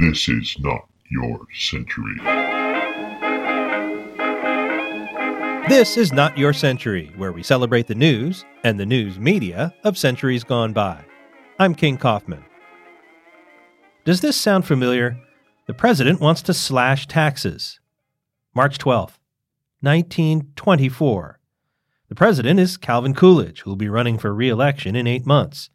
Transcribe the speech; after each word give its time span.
This 0.00 0.28
is 0.28 0.56
not 0.58 0.88
your 1.08 1.46
century. 1.54 2.16
This 5.68 5.96
is 5.96 6.12
Not 6.12 6.36
Your 6.36 6.52
Century, 6.52 7.12
where 7.16 7.30
we 7.30 7.44
celebrate 7.44 7.86
the 7.86 7.94
news 7.94 8.44
and 8.64 8.80
the 8.80 8.86
news 8.86 9.20
media 9.20 9.72
of 9.84 9.96
centuries 9.96 10.42
gone 10.42 10.72
by. 10.72 11.04
I'm 11.60 11.76
King 11.76 11.96
Kaufman. 11.96 12.44
Does 14.04 14.20
this 14.20 14.36
sound 14.36 14.66
familiar? 14.66 15.16
The 15.66 15.74
president 15.74 16.20
wants 16.20 16.42
to 16.42 16.54
slash 16.54 17.06
taxes. 17.06 17.78
March 18.52 18.78
12th, 18.78 19.18
1924. 19.80 21.38
The 22.08 22.14
president 22.16 22.58
is 22.58 22.76
Calvin 22.76 23.14
Coolidge, 23.14 23.60
who 23.60 23.70
will 23.70 23.76
be 23.76 23.88
running 23.88 24.18
for 24.18 24.34
re 24.34 24.48
election 24.48 24.96
in 24.96 25.06
eight 25.06 25.24
months. 25.24 25.70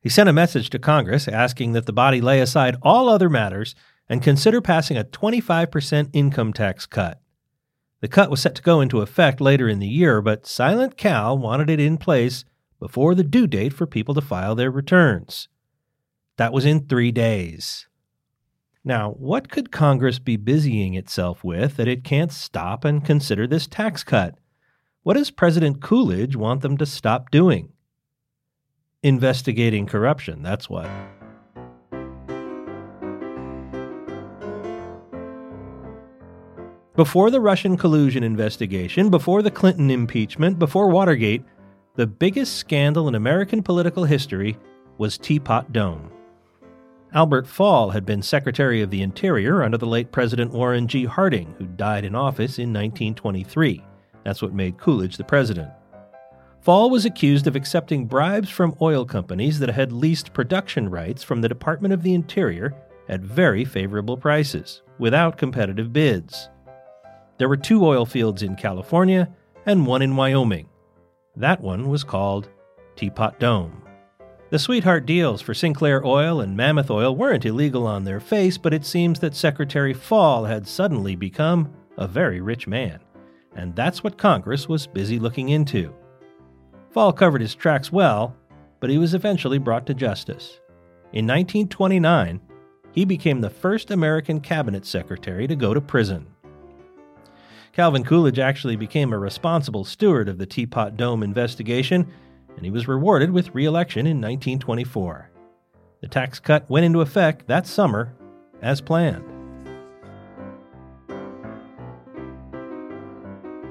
He 0.00 0.08
sent 0.08 0.28
a 0.28 0.32
message 0.32 0.70
to 0.70 0.78
Congress 0.78 1.26
asking 1.26 1.72
that 1.72 1.86
the 1.86 1.92
body 1.92 2.20
lay 2.20 2.40
aside 2.40 2.76
all 2.82 3.08
other 3.08 3.28
matters 3.28 3.74
and 4.08 4.22
consider 4.22 4.60
passing 4.60 4.96
a 4.96 5.04
25% 5.04 6.10
income 6.12 6.52
tax 6.52 6.86
cut. 6.86 7.20
The 8.00 8.08
cut 8.08 8.30
was 8.30 8.40
set 8.40 8.54
to 8.54 8.62
go 8.62 8.80
into 8.80 9.00
effect 9.00 9.40
later 9.40 9.68
in 9.68 9.80
the 9.80 9.88
year, 9.88 10.22
but 10.22 10.46
Silent 10.46 10.96
Cal 10.96 11.36
wanted 11.36 11.68
it 11.68 11.80
in 11.80 11.98
place 11.98 12.44
before 12.78 13.14
the 13.14 13.24
due 13.24 13.48
date 13.48 13.72
for 13.72 13.86
people 13.86 14.14
to 14.14 14.20
file 14.20 14.54
their 14.54 14.70
returns. 14.70 15.48
That 16.36 16.52
was 16.52 16.64
in 16.64 16.86
three 16.86 17.10
days. 17.10 17.88
Now, 18.84 19.10
what 19.10 19.50
could 19.50 19.72
Congress 19.72 20.20
be 20.20 20.36
busying 20.36 20.94
itself 20.94 21.42
with 21.42 21.76
that 21.76 21.88
it 21.88 22.04
can't 22.04 22.32
stop 22.32 22.84
and 22.84 23.04
consider 23.04 23.46
this 23.46 23.66
tax 23.66 24.04
cut? 24.04 24.38
What 25.02 25.14
does 25.14 25.32
President 25.32 25.82
Coolidge 25.82 26.36
want 26.36 26.62
them 26.62 26.76
to 26.78 26.86
stop 26.86 27.30
doing? 27.30 27.72
Investigating 29.04 29.86
corruption, 29.86 30.42
that's 30.42 30.68
what. 30.68 30.90
Before 36.96 37.30
the 37.30 37.40
Russian 37.40 37.76
collusion 37.76 38.24
investigation, 38.24 39.08
before 39.08 39.40
the 39.42 39.52
Clinton 39.52 39.88
impeachment, 39.88 40.58
before 40.58 40.88
Watergate, 40.88 41.44
the 41.94 42.08
biggest 42.08 42.56
scandal 42.56 43.06
in 43.06 43.14
American 43.14 43.62
political 43.62 44.04
history 44.04 44.56
was 44.98 45.16
Teapot 45.16 45.72
Dome. 45.72 46.10
Albert 47.14 47.46
Fall 47.46 47.90
had 47.90 48.04
been 48.04 48.20
Secretary 48.20 48.82
of 48.82 48.90
the 48.90 49.02
Interior 49.02 49.62
under 49.62 49.78
the 49.78 49.86
late 49.86 50.10
President 50.10 50.50
Warren 50.50 50.88
G. 50.88 51.04
Harding, 51.04 51.54
who 51.56 51.66
died 51.66 52.04
in 52.04 52.16
office 52.16 52.58
in 52.58 52.72
1923. 52.72 53.80
That's 54.24 54.42
what 54.42 54.52
made 54.52 54.76
Coolidge 54.76 55.16
the 55.16 55.22
president. 55.24 55.70
Fall 56.68 56.90
was 56.90 57.06
accused 57.06 57.46
of 57.46 57.56
accepting 57.56 58.04
bribes 58.04 58.50
from 58.50 58.76
oil 58.82 59.06
companies 59.06 59.58
that 59.58 59.70
had 59.70 59.90
leased 59.90 60.34
production 60.34 60.90
rights 60.90 61.22
from 61.22 61.40
the 61.40 61.48
Department 61.48 61.94
of 61.94 62.02
the 62.02 62.12
Interior 62.12 62.74
at 63.08 63.22
very 63.22 63.64
favorable 63.64 64.18
prices, 64.18 64.82
without 64.98 65.38
competitive 65.38 65.94
bids. 65.94 66.50
There 67.38 67.48
were 67.48 67.56
two 67.56 67.86
oil 67.86 68.04
fields 68.04 68.42
in 68.42 68.54
California 68.54 69.34
and 69.64 69.86
one 69.86 70.02
in 70.02 70.14
Wyoming. 70.14 70.68
That 71.36 71.62
one 71.62 71.88
was 71.88 72.04
called 72.04 72.50
Teapot 72.96 73.40
Dome. 73.40 73.82
The 74.50 74.58
sweetheart 74.58 75.06
deals 75.06 75.40
for 75.40 75.54
Sinclair 75.54 76.04
Oil 76.04 76.42
and 76.42 76.54
Mammoth 76.54 76.90
Oil 76.90 77.16
weren't 77.16 77.46
illegal 77.46 77.86
on 77.86 78.04
their 78.04 78.20
face, 78.20 78.58
but 78.58 78.74
it 78.74 78.84
seems 78.84 79.20
that 79.20 79.34
Secretary 79.34 79.94
Fall 79.94 80.44
had 80.44 80.68
suddenly 80.68 81.16
become 81.16 81.72
a 81.96 82.06
very 82.06 82.42
rich 82.42 82.66
man. 82.66 83.00
And 83.56 83.74
that's 83.74 84.04
what 84.04 84.18
Congress 84.18 84.68
was 84.68 84.86
busy 84.86 85.18
looking 85.18 85.48
into. 85.48 85.94
Fall 86.98 87.12
covered 87.12 87.42
his 87.42 87.54
tracks 87.54 87.92
well, 87.92 88.34
but 88.80 88.90
he 88.90 88.98
was 88.98 89.14
eventually 89.14 89.58
brought 89.58 89.86
to 89.86 89.94
justice. 89.94 90.58
In 91.12 91.28
1929, 91.28 92.40
he 92.90 93.04
became 93.04 93.40
the 93.40 93.48
first 93.48 93.92
American 93.92 94.40
cabinet 94.40 94.84
secretary 94.84 95.46
to 95.46 95.54
go 95.54 95.72
to 95.72 95.80
prison. 95.80 96.26
Calvin 97.70 98.02
Coolidge 98.02 98.40
actually 98.40 98.74
became 98.74 99.12
a 99.12 99.18
responsible 99.20 99.84
steward 99.84 100.28
of 100.28 100.38
the 100.38 100.46
Teapot 100.46 100.96
Dome 100.96 101.22
investigation, 101.22 102.04
and 102.56 102.64
he 102.64 102.70
was 102.72 102.88
rewarded 102.88 103.30
with 103.30 103.54
re 103.54 103.64
election 103.64 104.00
in 104.04 104.16
1924. 104.16 105.30
The 106.00 106.08
tax 106.08 106.40
cut 106.40 106.68
went 106.68 106.84
into 106.84 107.00
effect 107.00 107.46
that 107.46 107.68
summer 107.68 108.12
as 108.60 108.80
planned. 108.80 109.27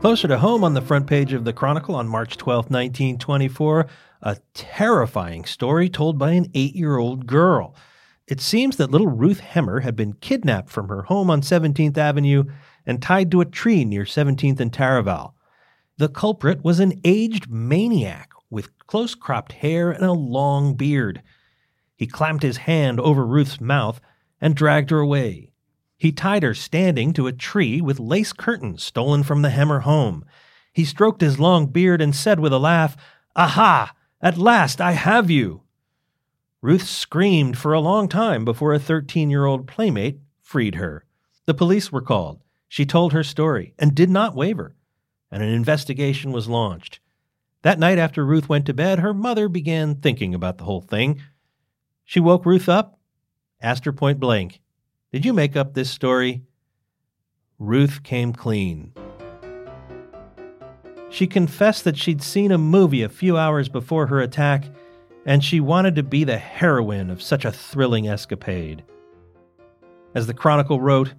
Closer 0.00 0.28
to 0.28 0.38
home 0.38 0.64
on 0.64 0.72
the 0.72 0.80
front 0.80 1.06
page 1.06 1.34
of 1.34 1.44
the 1.44 1.52
Chronicle 1.52 1.94
on 1.94 2.08
March 2.08 2.38
12, 2.38 2.70
1924, 2.70 3.86
a 4.22 4.38
terrifying 4.54 5.44
story 5.44 5.90
told 5.90 6.18
by 6.18 6.30
an 6.30 6.50
eight 6.54 6.74
year 6.74 6.96
old 6.96 7.26
girl. 7.26 7.76
It 8.26 8.40
seems 8.40 8.78
that 8.78 8.90
little 8.90 9.08
Ruth 9.08 9.40
Hemmer 9.40 9.82
had 9.82 9.96
been 9.96 10.14
kidnapped 10.14 10.70
from 10.70 10.88
her 10.88 11.02
home 11.02 11.28
on 11.28 11.42
17th 11.42 11.98
Avenue 11.98 12.44
and 12.86 13.02
tied 13.02 13.30
to 13.30 13.42
a 13.42 13.44
tree 13.44 13.84
near 13.84 14.04
17th 14.04 14.58
and 14.58 14.72
Taraval. 14.72 15.34
The 15.98 16.08
culprit 16.08 16.64
was 16.64 16.80
an 16.80 16.98
aged 17.04 17.50
maniac 17.50 18.30
with 18.48 18.78
close 18.86 19.14
cropped 19.14 19.52
hair 19.52 19.90
and 19.90 20.04
a 20.04 20.12
long 20.12 20.76
beard. 20.76 21.20
He 21.94 22.06
clamped 22.06 22.42
his 22.42 22.56
hand 22.56 23.00
over 23.00 23.26
Ruth's 23.26 23.60
mouth 23.60 24.00
and 24.40 24.56
dragged 24.56 24.88
her 24.88 25.00
away. 25.00 25.49
He 26.00 26.12
tied 26.12 26.42
her 26.42 26.54
standing 26.54 27.12
to 27.12 27.26
a 27.26 27.32
tree 27.32 27.82
with 27.82 28.00
lace 28.00 28.32
curtains 28.32 28.82
stolen 28.82 29.22
from 29.22 29.42
the 29.42 29.50
Hemmer 29.50 29.80
home. 29.80 30.24
He 30.72 30.86
stroked 30.86 31.20
his 31.20 31.38
long 31.38 31.66
beard 31.66 32.00
and 32.00 32.16
said 32.16 32.40
with 32.40 32.54
a 32.54 32.58
laugh, 32.58 32.96
Aha! 33.36 33.92
At 34.22 34.38
last 34.38 34.80
I 34.80 34.92
have 34.92 35.30
you! 35.30 35.60
Ruth 36.62 36.86
screamed 36.86 37.58
for 37.58 37.74
a 37.74 37.80
long 37.80 38.08
time 38.08 38.46
before 38.46 38.72
a 38.72 38.78
13 38.78 39.28
year 39.28 39.44
old 39.44 39.66
playmate 39.66 40.20
freed 40.40 40.76
her. 40.76 41.04
The 41.44 41.52
police 41.52 41.92
were 41.92 42.00
called. 42.00 42.40
She 42.66 42.86
told 42.86 43.12
her 43.12 43.22
story 43.22 43.74
and 43.78 43.94
did 43.94 44.08
not 44.08 44.34
waver, 44.34 44.74
and 45.30 45.42
an 45.42 45.50
investigation 45.50 46.32
was 46.32 46.48
launched. 46.48 47.00
That 47.60 47.78
night 47.78 47.98
after 47.98 48.24
Ruth 48.24 48.48
went 48.48 48.64
to 48.66 48.72
bed, 48.72 49.00
her 49.00 49.12
mother 49.12 49.50
began 49.50 49.96
thinking 49.96 50.34
about 50.34 50.56
the 50.56 50.64
whole 50.64 50.80
thing. 50.80 51.20
She 52.06 52.20
woke 52.20 52.46
Ruth 52.46 52.70
up, 52.70 52.98
asked 53.60 53.84
her 53.84 53.92
point 53.92 54.18
blank, 54.18 54.62
did 55.12 55.24
you 55.24 55.32
make 55.32 55.56
up 55.56 55.74
this 55.74 55.90
story? 55.90 56.42
Ruth 57.58 58.02
came 58.02 58.32
clean. 58.32 58.92
She 61.10 61.26
confessed 61.26 61.84
that 61.84 61.96
she'd 61.96 62.22
seen 62.22 62.52
a 62.52 62.58
movie 62.58 63.02
a 63.02 63.08
few 63.08 63.36
hours 63.36 63.68
before 63.68 64.06
her 64.06 64.20
attack, 64.20 64.64
and 65.26 65.44
she 65.44 65.60
wanted 65.60 65.96
to 65.96 66.02
be 66.02 66.24
the 66.24 66.38
heroine 66.38 67.10
of 67.10 67.20
such 67.20 67.44
a 67.44 67.52
thrilling 67.52 68.08
escapade. 68.08 68.84
As 70.14 70.26
the 70.26 70.34
Chronicle 70.34 70.80
wrote, 70.80 71.14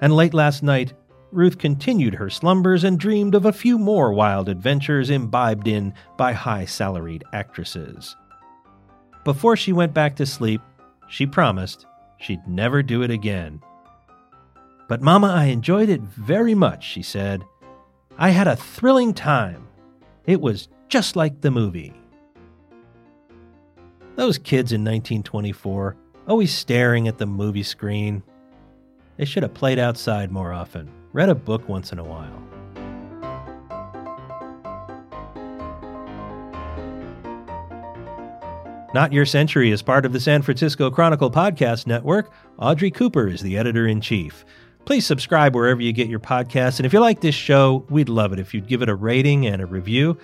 and 0.00 0.12
late 0.14 0.34
last 0.34 0.62
night, 0.62 0.92
Ruth 1.32 1.58
continued 1.58 2.14
her 2.14 2.28
slumbers 2.28 2.82
and 2.82 2.98
dreamed 2.98 3.36
of 3.36 3.46
a 3.46 3.52
few 3.52 3.78
more 3.78 4.12
wild 4.12 4.48
adventures 4.48 5.10
imbibed 5.10 5.68
in 5.68 5.94
by 6.16 6.32
high 6.32 6.64
salaried 6.64 7.22
actresses. 7.32 8.16
Before 9.24 9.56
she 9.56 9.72
went 9.72 9.94
back 9.94 10.16
to 10.16 10.26
sleep, 10.26 10.60
she 11.08 11.26
promised 11.26 11.86
She'd 12.20 12.46
never 12.46 12.82
do 12.82 13.02
it 13.02 13.10
again. 13.10 13.62
But, 14.88 15.00
Mama, 15.00 15.28
I 15.28 15.46
enjoyed 15.46 15.88
it 15.88 16.02
very 16.02 16.54
much, 16.54 16.84
she 16.84 17.02
said. 17.02 17.44
I 18.18 18.30
had 18.30 18.46
a 18.46 18.56
thrilling 18.56 19.14
time. 19.14 19.66
It 20.26 20.40
was 20.40 20.68
just 20.88 21.16
like 21.16 21.40
the 21.40 21.50
movie. 21.50 21.94
Those 24.16 24.36
kids 24.36 24.72
in 24.72 24.82
1924, 24.82 25.96
always 26.28 26.52
staring 26.52 27.08
at 27.08 27.16
the 27.16 27.26
movie 27.26 27.62
screen. 27.62 28.22
They 29.16 29.24
should 29.24 29.42
have 29.42 29.54
played 29.54 29.78
outside 29.78 30.30
more 30.30 30.52
often, 30.52 30.90
read 31.12 31.30
a 31.30 31.34
book 31.34 31.68
once 31.68 31.90
in 31.90 31.98
a 31.98 32.04
while. 32.04 32.42
Not 38.92 39.12
Your 39.12 39.24
Century 39.24 39.70
is 39.70 39.82
part 39.82 40.04
of 40.04 40.12
the 40.12 40.18
San 40.18 40.42
Francisco 40.42 40.90
Chronicle 40.90 41.30
Podcast 41.30 41.86
Network. 41.86 42.32
Audrey 42.58 42.90
Cooper 42.90 43.28
is 43.28 43.40
the 43.40 43.56
editor 43.56 43.86
in 43.86 44.00
chief. 44.00 44.44
Please 44.84 45.06
subscribe 45.06 45.54
wherever 45.54 45.80
you 45.80 45.92
get 45.92 46.08
your 46.08 46.18
podcasts. 46.18 46.80
And 46.80 46.86
if 46.86 46.92
you 46.92 46.98
like 46.98 47.20
this 47.20 47.36
show, 47.36 47.86
we'd 47.88 48.08
love 48.08 48.32
it 48.32 48.40
if 48.40 48.52
you'd 48.52 48.66
give 48.66 48.82
it 48.82 48.88
a 48.88 48.94
rating 48.96 49.46
and 49.46 49.62
a 49.62 49.66
review. 49.66 50.18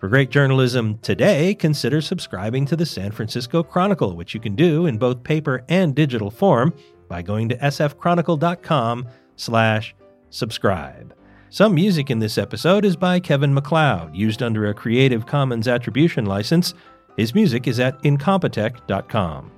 For 0.00 0.08
great 0.10 0.28
journalism 0.28 0.98
today, 0.98 1.54
consider 1.54 2.02
subscribing 2.02 2.66
to 2.66 2.76
the 2.76 2.84
San 2.84 3.10
Francisco 3.10 3.62
Chronicle, 3.62 4.14
which 4.14 4.34
you 4.34 4.40
can 4.40 4.54
do 4.54 4.84
in 4.84 4.98
both 4.98 5.22
paper 5.22 5.64
and 5.70 5.94
digital 5.94 6.30
form 6.30 6.74
by 7.08 7.22
going 7.22 7.48
to 7.48 7.56
sfchronicle.com 7.56 9.08
slash 9.36 9.94
subscribe. 10.28 11.14
Some 11.48 11.74
music 11.74 12.10
in 12.10 12.18
this 12.18 12.36
episode 12.36 12.84
is 12.84 12.96
by 12.96 13.18
Kevin 13.18 13.54
MacLeod, 13.54 14.14
used 14.14 14.42
under 14.42 14.66
a 14.66 14.74
Creative 14.74 15.24
Commons 15.24 15.68
Attribution 15.68 16.26
license. 16.26 16.74
His 17.16 17.34
music 17.34 17.66
is 17.66 17.78
at 17.78 18.02
incompetech.com. 18.02 19.50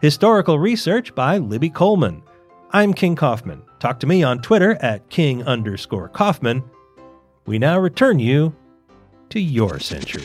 Historical 0.00 0.58
research 0.58 1.14
by 1.14 1.38
Libby 1.38 1.70
Coleman. 1.70 2.22
I'm 2.70 2.94
King 2.94 3.16
Kaufman. 3.16 3.62
Talk 3.78 4.00
to 4.00 4.06
me 4.06 4.22
on 4.22 4.40
Twitter 4.40 4.76
at 4.80 5.08
king 5.08 5.42
underscore 5.44 6.08
Kaufman. 6.08 6.62
We 7.46 7.58
now 7.58 7.78
return 7.78 8.18
you 8.18 8.54
to 9.30 9.40
your 9.40 9.78
century. 9.80 10.24